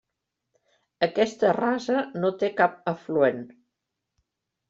[1.07, 3.43] Aquesta rasa no té cap afluent.